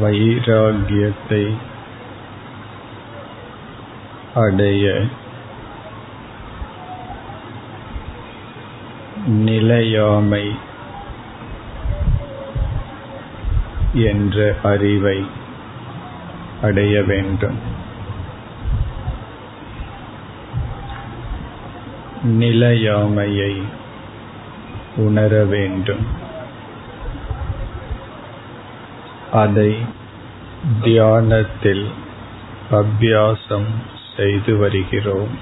வைராகியத்தை 0.00 1.54
அடைய 4.34 5.04
நிலையாமை 9.26 10.54
என்ற 13.92 14.56
அறிவை 14.62 15.26
அடைய 16.62 17.02
வேண்டும். 17.02 17.58
நிலையாமையை 22.24 23.62
உணர 24.96 25.44
வேண்டும். 25.44 26.22
அதை 29.34 29.70
தியானத்தில் 30.82 31.84
அபியாசம் 32.70 33.70
செய்து 34.16 34.52
வருகிறோம். 34.56 35.32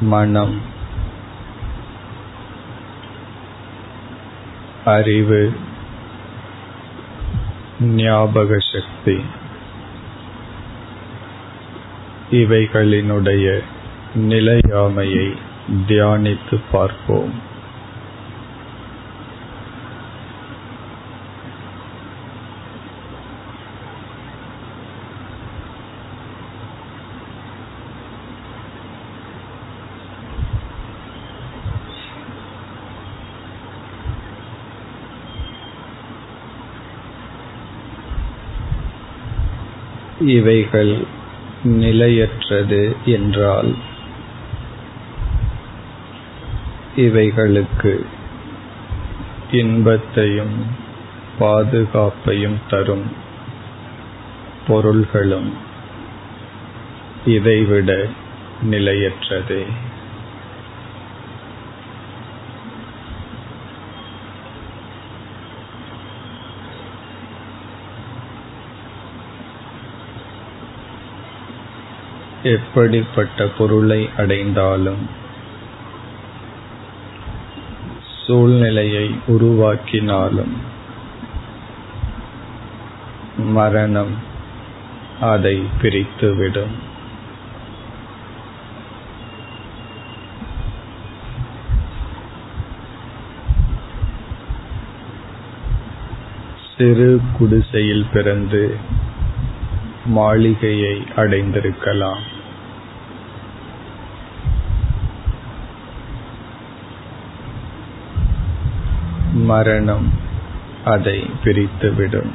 மனம் 0.00 0.56
அறிவு 4.84 5.42
ஞாபக 7.80 8.56
சக்தி 8.72 9.16
இவைகளினுடைய 12.30 13.60
நிலையாமையை 14.14 15.36
தியானித்து 15.88 16.60
பார்ப்போம். 16.72 17.48
இவைகள் 40.20 41.18
நிலையற்றது 41.64 42.96
என்றால் 43.04 43.74
இவைகளுக்கு 46.96 48.06
இன்பத்தையும் 49.50 50.66
பாதுகாப்பையும் 51.40 52.58
தரும் 52.68 53.12
பொருள்களும் 54.66 55.54
இதைவிட 57.26 58.06
நிலையற்றதே. 58.70 59.62
எப்படிப்பட்ட 72.42 73.46
பொருளை 73.46 74.08
அடைந்தாலும் 74.16 75.08
சூழ்நிலையை 78.26 79.14
உருவாக்கினாலும் 79.28 80.52
மரணம் 83.38 84.14
அதை 85.20 85.62
பிரித்துவிடும். 85.82 86.74
சிறு 96.76 97.20
குடிசையில் 97.38 98.06
பிறந்து 98.12 98.76
மாளிகையை 100.04 101.04
அடைந்திருக்கலாம். 101.16 102.18
மரணம் 109.32 110.12
அதை 110.84 111.30
பிரித்துவிடும். 111.44 112.30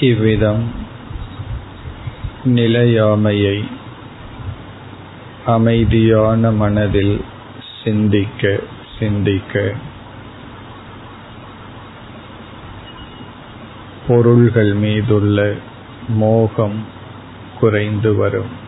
இவ்விதம் 0.00 0.72
நிலையாமையை 2.44 3.64
அமைதியான 5.48 6.50
மனதில் 6.50 7.24
சிந்திக்க 7.84 8.60
சிந்திக்க. 8.98 9.72
பொருள்கள் 14.08 14.74
மீதுள்ள 14.74 15.54
மோகம் 16.08 16.84
குறைந்து 17.60 18.14
வரும். 18.14 18.66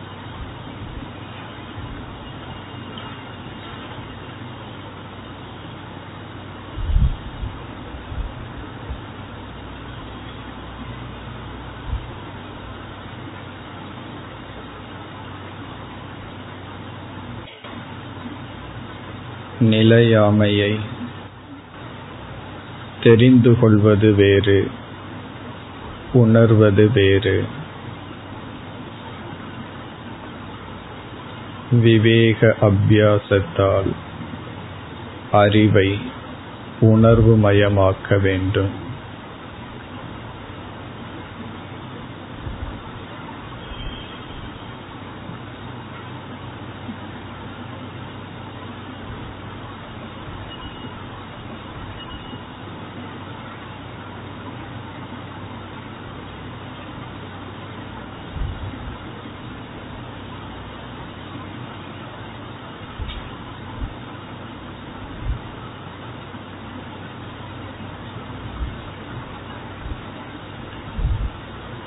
நிலையாமையை 19.61 20.79
தெரிந்து 23.03 23.59
கொள்வது 23.59 24.13
வேறு 24.13 24.71
உணர்வது 26.13 26.91
வேறு. 26.93 27.45
விவேக 31.71 32.55
அபியாசத்தால் 32.61 33.91
அறிவை 35.31 35.99
உணர்வுமயமாக்க 36.81 38.21
வேண்டும். 38.21 38.89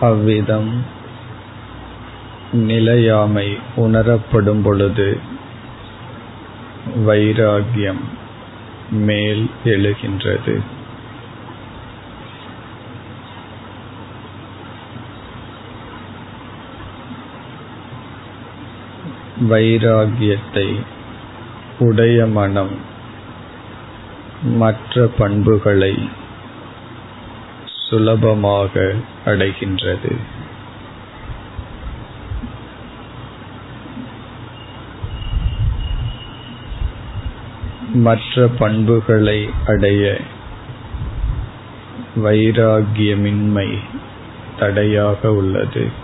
அவ்விதம் 0.04 0.70
நிலையாமை 2.52 3.48
உணரப்படும் 3.76 4.62
பொழுது 4.62 5.08
வைராகியம் 7.06 8.02
மேல் 9.04 9.44
எழுகின்றது. 9.64 10.54
வைராகியத்தை 19.50 20.68
உடைய 21.78 22.18
மனம் 22.32 22.74
மற்ற 24.54 25.06
பண்புகளை 25.18 25.94
சுலபமாக 27.94 28.94
அடைகின்றது. 29.24 30.12
மற்ற 37.92 38.46
பண்புகளை 38.58 39.50
அடைய 39.66 40.16
வைராகியமின்மை 42.16 43.78
தடையாக 44.58 45.32
உள்ளது. 45.32 46.02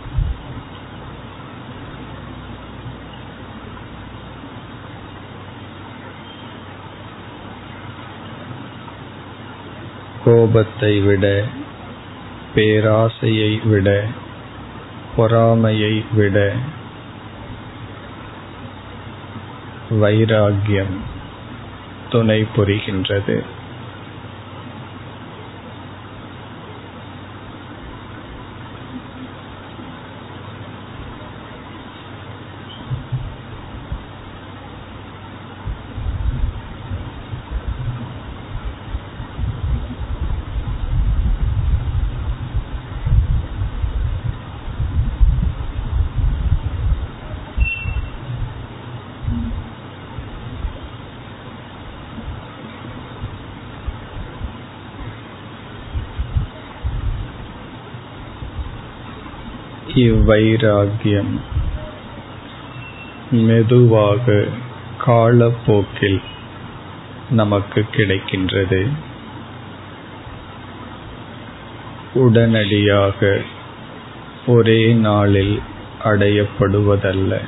கோபத்தை 10.24 11.00
விட 11.00 11.44
பேராசையை 12.54 13.52
விட 13.64 13.88
பொறாமையை 15.16 15.94
விட 16.12 16.36
வைராகியம் 20.00 20.96
துணை 22.08 22.40
புரிகின்றது 22.56 23.36
இவ்வைராகியம் 59.94 61.40
மெதுவாக 63.30 64.44
காலப்போக்கில் 64.98 66.20
நமக்கு 67.30 67.84
கிடைக்கின்றது. 67.92 68.88
உடனடியாக 72.14 73.38
ஒரே 74.46 74.92
நாளில் 74.92 75.60
அடையப்படுவதல்ல. 76.04 77.40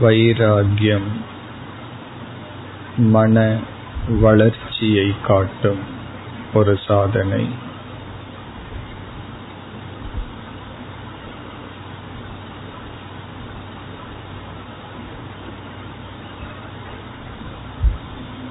வைராகியம் 0.00 1.10
மன 2.96 3.58
வளர்ச்சியை 4.20 5.14
காட்டும் 5.26 5.78
ஒரு 6.54 6.78
சாதனை. 6.86 7.48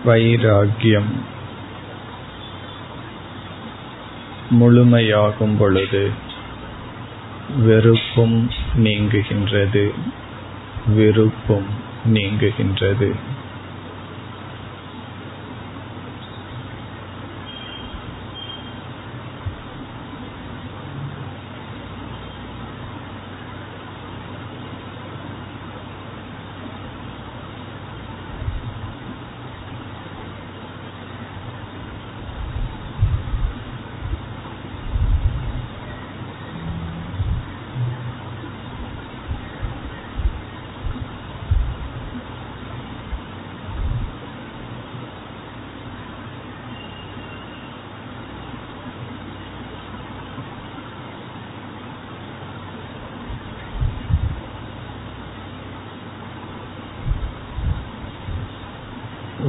வைராகியம் 0.05 1.11
முழுமையாகும் 4.51 5.57
பொழுது 5.57 6.11
வெறுப்பும் 7.57 8.49
நீங்குகின்றது. 8.77 9.93
விருப்பும் 10.87 11.65
நீங்குகின்றது. 12.13 13.15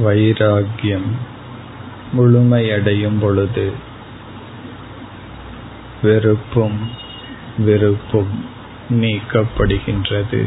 வைராகியம் 0.05 1.09
முழுமையடையும் 2.17 3.19
பொழுது 3.21 3.73
வெறுப்பும் 6.01 6.79
வெறுப்பும் 7.57 8.45
நீக்கப்படுகின்றது. 8.89 10.41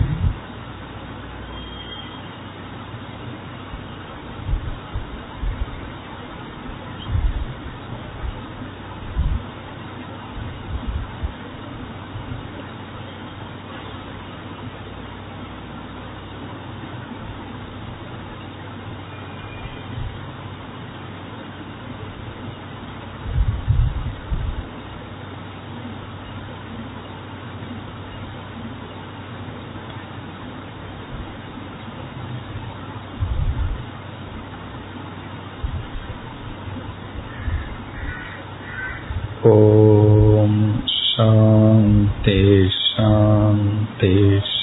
तेषां 42.26 43.56
तेषाम् 44.00 44.56